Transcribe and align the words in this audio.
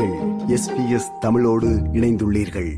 நீங்கள் 0.00 0.58
எஸ்பிஎஸ் 0.58 1.18
தமிழோடு 1.20 1.66
இணைந்துள்ளீர்கள். 1.68 2.74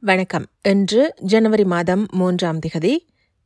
வணக்கம். 0.00 0.46
இன்று 0.62 1.14
ஜனவரி 1.18 1.64
மாதம் 1.64 2.06
மூன்றாம் 2.10 2.58
திகதி 2.58 2.96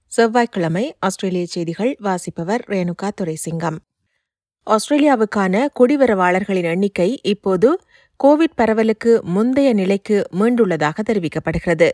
செவ்வாய்க்கிழமை 0.06 0.96
ஆஸ்திரேலிய 0.98 1.46
செய்திகள் 1.46 1.96
வாசிப்பவர் 2.00 2.64
ரேணுகா 2.68 3.10
துரைசிங்கம். 3.20 3.76
ஆஸ்திரேலியாவுக்கான 4.70 5.66
குடிவரவாளர்களின் 5.80 6.62
எண்ணிக்கை 6.62 7.20
இப்போது 7.22 7.80
கோவிட் 8.24 8.56
பரவலுக்கு 8.56 9.20
முந்தைய 9.22 9.72
நிலைக்கு 9.72 10.26
மீண்டுள்ளதாக 10.32 10.94
தெரிவிக்கப்படுகிறது. 11.10 11.90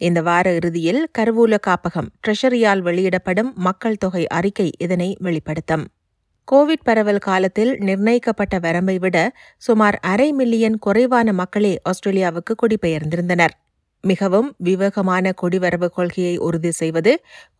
இந்த 0.00 0.22
வார 0.22 0.54
இறுதியில் 0.54 1.02
கருவூல 1.18 1.54
காப்பகம் 1.66 2.08
ட்ரெஷரியால் 2.22 2.80
வெளியிடப்படும் 2.80 3.52
மக்கள் 3.56 3.96
தொகை 3.96 4.26
அறிக்கை 4.26 4.70
இதனை 4.78 5.16
வெளிப்படுத்தும். 5.20 5.84
கோவிட் 6.52 6.84
பரவல் 6.84 7.18
காலத்தில் 7.18 7.72
நிர்ணயிக்கப்பட்ட 7.78 8.58
வரம்பை 8.58 8.98
விட 8.98 9.18
சுமார் 9.56 9.98
அரை 10.02 10.32
மில்லியன் 10.32 10.78
குறைவான 10.78 11.32
மக்களே 11.32 11.74
ஆஸ்திரேலியாவுக்கு 11.90 12.54
குடிபெயர்ந்திருந்தனர். 12.62 13.54
மிகவும் 14.04 14.48
விவேகமான 14.58 15.32
குடிவரவு 15.42 15.88
கொள்கையை 15.88 16.34
உறுதி 16.38 16.70
செய்வது 16.70 17.12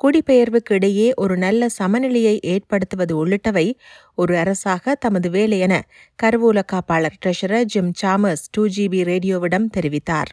குடிபெயர்வுக்கு 0.04 0.74
இடையே 0.74 1.08
ஒரு 1.14 1.36
நல்ல 1.36 1.68
சமநிலையை 1.68 2.40
ஏற்படுத்துவது 2.44 3.14
உள்ளிட்டவை 3.16 3.66
ஒரு 4.14 4.38
அரசாக 4.38 4.94
தமது 4.94 5.30
வேலை 5.30 5.58
என 5.58 5.74
கருவூல 6.22 6.60
காப்பாளர் 6.72 7.20
treasurer 7.24 7.64
Jim 7.64 7.92
Chalmers 8.02 8.44
two 8.50 8.64
GB 8.66 9.02
ரேடியோவிடம் 9.04 9.68
தெரிவித்தார். 9.76 10.32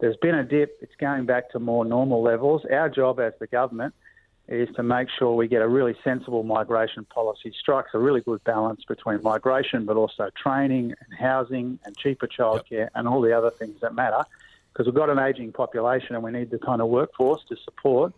There's 0.00 0.16
been 0.16 0.34
a 0.34 0.44
dip. 0.44 0.78
It's 0.80 0.94
going 1.00 1.26
back 1.26 1.50
to 1.50 1.58
more 1.58 1.84
normal 1.84 2.22
levels. 2.22 2.62
Our 2.70 2.88
job 2.88 3.18
as 3.20 3.32
the 3.40 3.46
government 3.46 3.94
is 4.46 4.68
to 4.76 4.82
make 4.82 5.08
sure 5.18 5.34
we 5.34 5.46
get 5.46 5.60
a 5.60 5.68
really 5.68 5.94
sensible 6.02 6.42
migration 6.42 7.04
policy, 7.04 7.52
strikes 7.58 7.90
a 7.92 7.98
really 7.98 8.20
good 8.22 8.42
balance 8.44 8.82
between 8.88 9.22
migration, 9.22 9.84
but 9.84 9.96
also 9.96 10.30
training 10.40 10.94
and 11.04 11.18
housing 11.18 11.78
and 11.84 11.96
cheaper 11.96 12.26
childcare 12.26 12.70
yep. 12.70 12.92
and 12.94 13.06
all 13.06 13.20
the 13.20 13.36
other 13.36 13.50
things 13.50 13.78
that 13.82 13.94
matter. 13.94 14.24
Because 14.72 14.86
we've 14.86 14.94
got 14.94 15.10
an 15.10 15.18
ageing 15.18 15.52
population 15.52 16.14
and 16.14 16.24
we 16.24 16.30
need 16.30 16.50
the 16.50 16.58
kind 16.58 16.80
of 16.80 16.88
workforce 16.88 17.44
to 17.48 17.56
support 17.56 18.14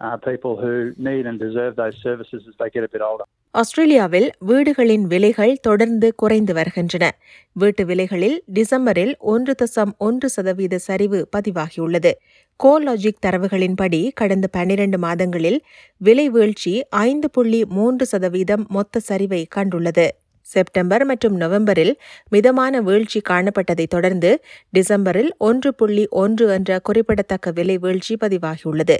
uh, 0.00 0.16
people 0.16 0.60
who 0.60 0.94
need 0.96 1.26
and 1.26 1.38
deserve 1.38 1.76
those 1.76 1.96
services 2.02 2.44
as 2.48 2.54
they 2.58 2.70
get 2.70 2.84
a 2.84 2.88
bit 2.88 3.02
older. 3.02 3.24
ஆஸ்திரேலியாவில் 3.54 4.26
வீடுகளின் 4.38 5.02
விலைகள் 5.02 5.52
தொடர்ந்து 5.60 6.14
குறைந்து 6.14 6.54
வருகின்றன. 6.54 7.04
வீட்டு 7.52 7.84
விலைகளில் 7.84 8.36
டிசம்பரில் 8.54 9.12
ஒன்று 9.18 9.54
தசம் 9.62 9.92
ஒன்று 9.98 10.28
சதவீத 10.28 10.78
சரிவு 10.78 11.28
பதிவாகியுள்ளது. 11.36 12.12
கோலாஜிக் 12.60 13.22
தரவுகளின்படி 13.26 14.10
கடந்த 14.14 14.46
பனிரண்டு 14.46 14.98
மாதங்களில் 14.98 15.60
விலை 16.00 16.26
வீழ்ச்சி 16.28 16.74
ஐந்து 16.88 17.30
புள்ளி 17.30 17.64
மூன்று 17.66 18.06
சதவீதம் 18.06 18.66
மொத்த 18.68 19.00
சரிவை 19.08 19.42
கண்டுள்ளது. 19.56 20.08
செப்டம்பர் 20.46 21.04
மற்றும் 21.04 21.36
நவம்பரில் 21.36 21.94
மிதமான 22.28 22.80
வீழ்ச்சி 22.80 23.20
காணப்பட்டதைத் 23.28 23.94
தொடர்ந்து 23.96 24.30
டிசம்பரில் 24.78 25.32
ஒன்று 25.38 25.74
புள்ளி 25.74 26.06
ஒன்று 26.10 26.46
என்ற 26.48 26.78
குறிப்பிடத்தக்க 26.78 27.50
விலை 27.50 27.78
வீழ்ச்சி 27.78 28.16
பதிவாகியுள்ளது. 28.24 28.96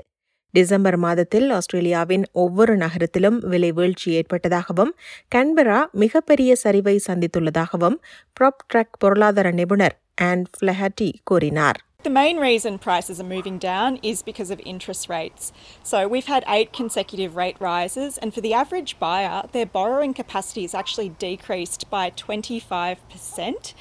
டிசம்பர் 0.54 0.98
மாதத்தில் 0.98 1.48
ஆஸ்திரேலியாவின் 1.58 2.24
ஒவ்வொரு 2.44 2.74
நகரத்திலும் 2.78 3.38
விலை 3.52 3.72
வீழ்ச்சி 3.72 4.10
ஏற்பட்டதாகவும் 4.20 4.94
கன்பரா 5.36 5.80
மிகப்பெரிய 6.04 6.56
சரிவை 6.64 6.96
சந்தித்துள்ளதாகவும் 7.08 7.98
ப்ராப் 8.38 8.64
ட்ரக் 8.74 8.98
பொருளாதார 8.98 9.52
நிபுணர் 9.52 9.96
ஆண்ட் 10.22 10.50
ஃபிளஹட்டி 10.58 11.12
கூறினார் 11.24 11.80
The 12.04 12.12
main 12.18 12.38
reason 12.40 12.74
prices 12.80 13.18
are 13.20 13.28
moving 13.28 13.58
down 13.60 13.98
is 14.02 14.20
because 14.24 14.52
of 14.52 14.60
interest 14.66 15.10
rates. 15.10 15.52
So 15.84 15.98
we've 16.08 16.28
had 16.28 16.44
eight 16.48 16.70
consecutive 16.72 17.36
rate 17.36 17.60
rises, 17.62 18.12
and 18.18 18.34
for 18.34 18.40
the 18.40 18.54
average 18.54 18.92
buyer, 19.00 19.40
their 19.52 19.70
borrowing 19.70 20.14
capacity 20.14 20.64
is 20.64 20.74
actually 20.74 21.10
decreased 21.20 21.84
by 21.90 22.06
25%. 22.12 23.74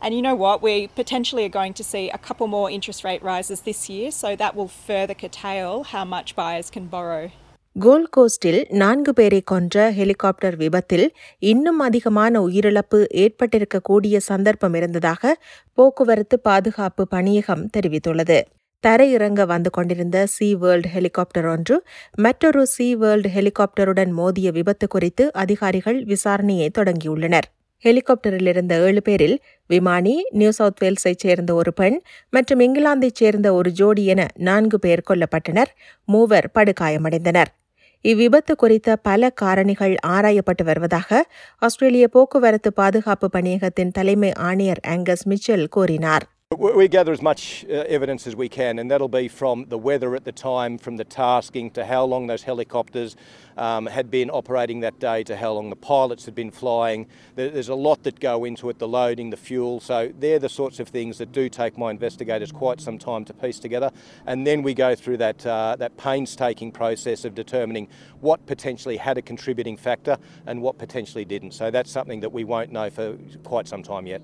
And 0.00 0.14
you 0.14 0.22
know 0.22 0.34
what? 0.36 0.62
We 0.62 0.86
potentially 0.90 1.44
are 1.44 1.48
going 1.50 1.74
to 1.74 1.84
see 1.84 2.08
a 2.10 2.18
couple 2.18 2.46
more 2.48 2.70
interest 2.70 3.02
rate 3.02 3.22
rises 3.24 3.62
this 3.62 3.90
year, 3.90 4.10
so 4.12 4.36
that 4.36 4.54
will 4.54 4.68
further 4.68 5.14
curtail 5.16 5.82
how 5.84 6.04
much 6.06 6.36
buyers 6.36 6.70
can 6.70 6.86
borrow. 6.88 7.22
Gold 7.76 8.08
கோஸ்டில் 8.16 8.60
நான்கு 8.74 9.12
பேரை 9.12 9.38
கொன்ற 9.44 9.74
helicopter 9.92 10.56
விபத்தில் 10.56 11.04
இன்னும் 11.50 11.80
அதிகமான 11.80 12.40
உயிரிழப்பு 12.46 12.98
ஏற்பட்டிருக்கக்கூடிய 13.14 14.16
சந்தர்ப்பம் 14.28 14.76
இருந்ததாக 14.80 15.34
போக்குவரத்து 15.78 16.38
பாதுகாப்பு 16.48 17.04
பணியகம் 17.08 17.62
தெரிவித்துள்ளது 17.76 18.38
தரையிறங்க 18.84 19.44
வந்து 19.52 19.70
கொண்டிருந்த 19.70 20.18
சி 20.34 20.48
வேர்ல்டு 20.62 20.90
ஹெலிகாப்டர் 20.94 21.48
ஒன்று 21.52 21.76
மற்றொரு 22.18 22.64
சி 22.74 22.88
வேர்ல்டு 23.02 23.30
ஹெலிகாப்டருடன் 23.36 24.12
மோதிய 24.18 24.50
விபத்து 24.58 24.88
குறித்து 24.88 25.26
அதிகாரிகள் 25.44 26.00
விசாரணையை 26.12 26.68
தொடங்கியுள்ளனர் 26.78 27.48
ஹெலிகாப்டரில் 27.84 28.46
இருந்த 28.46 28.80
ஏழு 28.80 29.02
பேரில் 29.02 29.38
விமானி 29.66 30.26
நியூ 30.30 30.50
சவுத் 30.50 30.82
வேல்ஸைச் 30.82 31.18
சேர்ந்த 31.18 31.54
ஒரு 31.54 31.72
பெண் 31.72 32.00
மற்றும் 32.30 32.60
இங்கிலாந்தைச் 32.60 33.14
சேர்ந்த 33.14 33.54
ஒரு 33.54 33.70
ஜோடி 33.70 34.04
என 34.04 34.26
நான்கு 34.34 34.78
பேர் 34.78 35.02
கொல்லப்பட்டனர். 35.10 35.70
மூவர் 36.04 36.50
படுகாயமடைந்தனர். 36.54 37.50
இவ்விபத்து 38.04 38.52
குறித்த 38.56 38.96
பல 38.96 39.30
காரணிகள் 39.40 39.94
ஆராயப்பட்டு 40.06 40.64
வருவதாக 40.64 41.26
ஆஸ்திரேலிய 41.58 42.08
போக்குவரத்து 42.08 42.72
பாதுகாப்பு 42.72 43.28
பணியகத்தின் 43.28 43.90
தலைமை 43.90 44.32
ஆணையர் 44.32 44.80
ஆங்கஸ் 44.88 45.24
மிச்சல் 45.24 45.66
கூறினார். 45.68 46.37
We 46.56 46.88
gather 46.88 47.12
as 47.12 47.20
much 47.20 47.66
uh, 47.68 47.84
evidence 47.88 48.26
as 48.26 48.34
we 48.34 48.48
can, 48.48 48.78
and 48.78 48.90
that'll 48.90 49.06
be 49.06 49.28
from 49.28 49.66
the 49.68 49.76
weather 49.76 50.16
at 50.16 50.24
the 50.24 50.32
time, 50.32 50.78
from 50.78 50.96
the 50.96 51.04
tasking 51.04 51.70
to 51.72 51.84
how 51.84 52.06
long 52.06 52.26
those 52.26 52.42
helicopters 52.42 53.16
um, 53.58 53.84
had 53.84 54.10
been 54.10 54.30
operating 54.30 54.80
that 54.80 54.98
day, 54.98 55.22
to 55.24 55.36
how 55.36 55.52
long 55.52 55.68
the 55.68 55.76
pilots 55.76 56.24
had 56.24 56.34
been 56.34 56.50
flying. 56.50 57.06
There's 57.34 57.68
a 57.68 57.74
lot 57.74 58.02
that 58.04 58.18
go 58.18 58.46
into 58.46 58.70
it 58.70 58.78
the 58.78 58.88
loading, 58.88 59.28
the 59.28 59.36
fuel. 59.36 59.78
So 59.80 60.10
they're 60.18 60.38
the 60.38 60.48
sorts 60.48 60.80
of 60.80 60.88
things 60.88 61.18
that 61.18 61.32
do 61.32 61.50
take 61.50 61.76
my 61.76 61.90
investigators 61.90 62.50
quite 62.50 62.80
some 62.80 62.98
time 62.98 63.26
to 63.26 63.34
piece 63.34 63.58
together. 63.58 63.90
And 64.24 64.46
then 64.46 64.62
we 64.62 64.72
go 64.72 64.94
through 64.94 65.18
that, 65.18 65.44
uh, 65.44 65.76
that 65.78 65.98
painstaking 65.98 66.72
process 66.72 67.26
of 67.26 67.34
determining 67.34 67.88
what 68.20 68.46
potentially 68.46 68.96
had 68.96 69.18
a 69.18 69.22
contributing 69.22 69.76
factor 69.76 70.16
and 70.46 70.62
what 70.62 70.78
potentially 70.78 71.26
didn't. 71.26 71.52
So 71.52 71.70
that's 71.70 71.90
something 71.90 72.20
that 72.20 72.32
we 72.32 72.44
won't 72.44 72.72
know 72.72 72.88
for 72.88 73.18
quite 73.44 73.68
some 73.68 73.82
time 73.82 74.06
yet. 74.06 74.22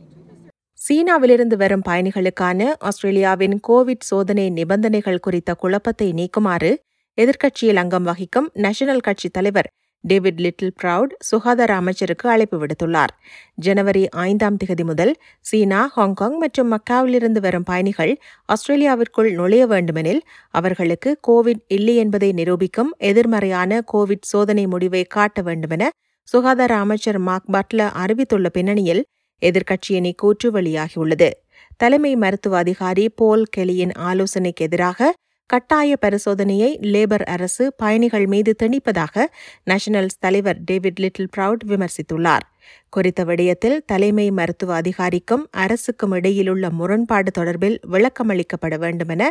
சீனாவிலிருந்து 0.81 1.57
வரும் 1.57 1.85
பயணிகளுக்கான 1.89 2.63
ஆஸ்திரேலியாவின் 2.79 3.55
Covid 3.69 4.05
சோதனை 4.05 4.51
நிபந்தனைகள் 4.51 5.21
குறித்த 5.21 5.55
குழப்பத்தை 5.55 6.09
நீக்குமாறு 6.13 6.71
எதிர்க்கட்சியில் 7.19 7.77
அங்கம் 7.77 8.07
வகிக்கும் 8.07 8.49
நேஷனல் 8.55 9.01
கட்சி 9.01 9.29
தலைவர் 9.29 9.69
டேவிட் 10.05 10.41
லிட்டில் 10.41 10.75
ப்ரவுட் 10.83 11.13
சுகாதார 11.21 11.71
அமைச்சருக்கு 11.75 12.27
அழைப்பு 12.29 12.57
விடுத்துள்ளார். 12.63 13.13
ஜனவரி 13.55 14.09
ஐந்தாம் 14.09 14.57
திகதி 14.57 14.85
முதல் 14.85 15.13
சீனா 15.41 15.81
ஹாங்காங் 15.95 16.37
மற்றும் 16.39 16.71
மக்காவிலிருந்து 16.73 17.41
வரும் 17.41 17.63
பயணிகள் 17.63 18.13
ஆஸ்திரேலியாவிற்குள் 18.49 19.31
நுழைய 19.33 19.67
வேண்டுமெனில் 19.67 20.23
அவர்களுக்கு 20.51 21.13
கோவிட் 21.29 21.65
இல்லை 21.69 21.97
என்பதை 21.97 22.31
நிரூபிக்கும் 22.33 22.93
எதிர்மறையான 23.03 23.81
கோவிட் 23.93 24.31
சோதனை 24.33 24.67
முடிவை 24.67 25.05
காட்ட 25.09 25.41
வேண்டுமென 25.43 25.91
சுகாதார 26.29 26.75
அமைச்சர் 26.77 27.19
மார்க் 27.21 27.51
பட்ல 27.53 27.91
அறிவித்துள்ள 27.95 28.49
பின்னணியில் 28.49 29.03
எதிர்க்கட்சியணி 29.45 30.13
கூற்று 30.15 30.49
வெளியாகியுள்ளது. 30.53 31.31
தலைமை 31.77 32.17
மருத்துவ 32.17 32.57
அதிகாரி 32.57 33.09
போல் 33.09 33.45
கெலியின் 33.45 33.93
ஆலோசனைக்கு 33.93 34.65
எதிராக 34.65 35.15
கட்டாய 35.51 35.97
பரிசோதனையை 36.03 36.71
லேபர் 36.93 37.25
அரசு 37.35 37.65
பயணிகள் 37.83 38.27
மீது 38.35 38.53
திணிப்பதாக 38.63 39.27
நேஷனல்ஸ் 39.71 40.21
தலைவர் 40.27 40.61
டேவிட் 40.71 41.03
லிட்டில் 41.05 41.31
ப்ரவுட் 41.37 41.65
விமர்சித்துள்ளார் 41.73 42.47
குறித்த 42.93 43.21
விடயத்தில் 43.29 43.77
தலைமை 43.91 44.25
மருத்துவ 44.39 44.71
அதிகாரிக்கும் 44.81 45.43
அரசுக்கும் 45.63 46.13
இடையிலுள்ள 46.19 46.67
முரண்பாடு 46.79 47.31
தொடர்பில் 47.39 47.77
விளக்கமளிக்கப்பட 47.93 48.75
வேண்டும் 48.85 49.13
என 49.15 49.25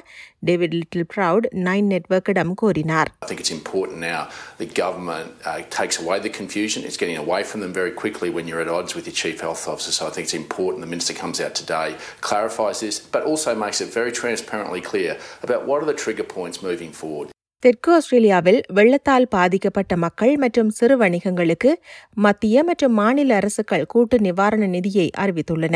டேவிட் 0.50 0.76
லிட்டில் 0.80 1.08
ப்ரவுட் 1.14 1.48
நைன் 1.68 1.88
நெட்வொர்க்கிடம் 1.94 2.52
கூறினார் 2.62 3.10
I 3.22 3.30
think 3.30 3.42
it's 3.44 3.54
important 3.58 3.98
now 4.10 4.20
the 4.64 4.68
government 4.82 5.30
uh, 5.52 5.56
takes 5.78 5.98
away 6.04 6.18
the 6.28 6.34
confusion. 6.40 6.80
It's 6.88 7.00
getting 7.04 7.20
away 7.26 7.42
from 7.52 7.62
them 7.66 7.74
very 7.80 7.94
quickly 8.02 8.30
when 8.38 8.48
you're 8.50 8.64
at 8.66 8.72
odds 8.78 8.94
with 8.98 9.08
your 9.10 9.18
chief 9.24 9.40
health 9.46 9.64
officer. 9.74 9.94
So 9.98 10.04
I 10.10 10.14
think 10.14 10.26
it's 10.30 10.40
important 10.44 10.86
the 10.88 10.92
minister 10.96 11.16
comes 11.24 11.40
out 11.46 11.56
today, 11.56 11.88
clarifies 12.30 12.82
this, 12.86 12.98
but 13.16 13.24
also 13.24 13.52
makes 13.66 13.82
it 13.86 13.92
very 13.94 14.14
transparently 14.22 14.84
clear 14.92 15.14
about 15.44 15.62
what 15.70 15.80
are 15.82 15.90
the 15.94 16.00
trigger 16.04 16.28
points 16.30 16.60
moving 16.64 16.94
forward. 16.94 17.30
தெற்கு 17.64 17.90
ஆஸ்திரேலியாவில் 17.92 18.58
வெள்ளத்தால் 18.70 19.26
பாதிக்கப்பட்ட 19.28 19.94
மக்கள் 19.98 20.34
மற்றும் 20.38 20.72
சிறு 20.72 20.96
வணிகங்களுக்கு 20.98 21.70
மத்திய 22.18 22.64
மற்றும் 22.64 22.94
மாநில 22.94 23.36
அரசுகள் 23.36 23.86
கூட்டு 23.86 24.18
நிவாரண 24.20 24.66
நிதியை 24.68 25.06
அறிவித்துள்ளன 25.24 25.76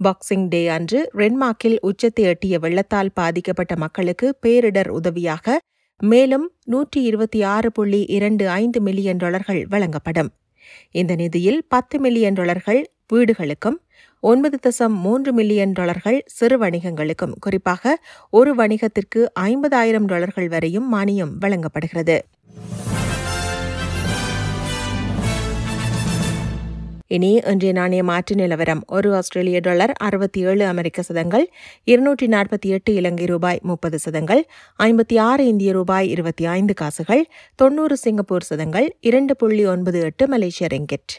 பாக்ஸிங் 0.00 0.46
டே 0.48 0.62
அன்று 0.68 1.00
ரென்மார்க்கில் 1.14 1.78
உச்சத்தை 1.82 2.24
எட்டிய 2.24 2.58
வெள்ளத்தால் 2.58 3.12
பாதிக்கப்பட்ட 3.14 3.76
மக்களுக்கு 3.76 4.28
பேரிடர் 4.42 4.90
உதவியாக 4.98 5.56
மேலும் 6.00 6.46
நூற்றி 6.66 7.00
இருபத்தி 7.02 7.40
ஆறு 7.48 7.70
புள்ளி 7.70 8.02
இரண்டு 8.10 8.44
ஐந்து 8.56 8.80
மில்லியன் 8.80 9.22
டாலர்கள் 9.24 9.62
வழங்கப்படும் 9.66 10.30
இந்த 10.94 11.12
நிதியில் 11.14 11.60
பத்து 11.68 11.96
மில்லியன் 11.98 12.38
டாலர்கள் 12.40 12.80
வீடுகளுக்கும் 13.12 13.78
ஒன்பது 14.30 14.56
தசம் 14.66 14.96
மூன்று 15.04 15.30
மில்லியன் 15.32 15.72
டாலர்கள் 15.72 16.18
சிறு 16.26 16.56
வணிகங்களுக்கும் 16.58 17.32
குறிப்பாக 17.40 17.94
ஒரு 18.30 18.50
வணிகத்திற்கு 18.54 19.20
ஐம்பதாயிரம் 19.40 20.04
டாலர்கள் 20.04 20.48
வரையும் 20.48 20.86
மானியம் 20.94 21.32
வழங்கப்படுகிறது. 21.38 22.16
இனி 27.16 27.30
இன்றைய 27.52 27.72
நாணய 27.72 28.02
மாற்று 28.02 28.34
நிலவரம். 28.34 28.82
ஒரு 28.88 29.08
ஆஸ்திரேலிய 29.14 29.60
டாலர் 29.60 29.92
அறுபத்தி 30.00 30.40
ஏழு 30.40 30.64
அமெரிக்க 30.66 31.02
சதங்கள் 31.02 31.44
இருநூற்றி 31.84 32.26
நாற்பத்தி 32.26 32.70
எட்டு 32.76 32.94
இலங்கை 32.94 33.24
ரூபாய் 33.24 33.60
முப்பது 33.62 33.98
சதங்கள் 33.98 34.44
ஐம்பத்தி 34.78 35.18
ஆறு 35.20 35.46
இந்திய 35.46 35.72
ரூபாய் 35.72 36.08
இருபத்தி 36.08 36.46
ஐந்து 36.46 36.74
காசுகள் 36.74 37.24
தொன்னூறு 37.54 37.96
சிங்கப்பூர் 37.96 38.48
சதங்கள் 38.52 38.88
இரண்டு 39.00 39.36
புள்ளி 39.36 39.66
ஒன்பது 39.66 40.00
எட்டு 40.00 40.26
மலேசிய 40.28 40.68
ரெங்கெட். 40.68 41.12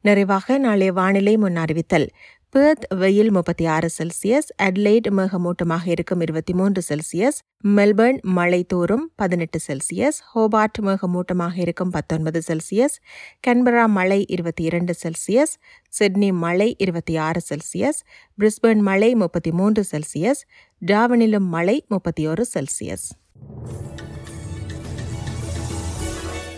நிறைவாக 0.00 0.58
நாளைய 0.58 0.92
வானிலை 0.92 1.36
முன் 1.36 1.56
அறிவித்தல். 1.56 2.08
பேர்த் 2.56 2.84
வெயில் 2.98 3.30
முப்பத்தி 3.30 3.66
ஆறு 3.66 3.88
செல்சியஸ் 3.98 4.48
அட்லைட் 4.62 5.08
மேகமூட்டமாக 5.10 5.84
இருக்கும் 5.84 6.20
இருபத்தி 6.20 6.52
மூன்று 6.52 6.82
செல்சியஸ் 6.88 7.38
மெல்பர்ன் 7.64 8.20
மழை 8.22 8.64
தோறும் 8.64 9.12
பதினெட்டு 9.16 9.58
செல்சியஸ் 9.66 10.18
ஹோபார்ட் 10.34 10.78
மேகமூட்டமாக 10.82 11.58
இருக்கும் 11.58 11.90
பத்தொன்பது 11.90 12.42
செல்சியஸ் 12.46 12.96
கன்பரா 13.46 13.86
மழை 13.86 14.26
இருபத்தி 14.26 14.64
இரண்டு 14.64 14.94
செல்சியஸ் 15.02 15.54
சிட்னி 15.88 16.32
மழை 16.32 16.74
இருபத்தி 16.78 17.16
ஆறு 17.16 17.40
செல்சியஸ் 17.50 18.00
பிரிஸ்பர்ன் 18.38 18.80
மழை 18.80 19.14
முப்பத்தி 19.14 19.52
மூன்று 19.52 19.84
செல்சியஸ் 19.92 20.42
டாவனிலும் 20.86 21.48
மழை 21.48 21.84
முப்பத்தி 21.88 22.26
ஒரு 22.26 22.46
செல்சியஸ். 22.54 23.06